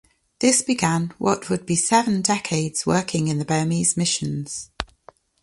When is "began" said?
0.63-1.13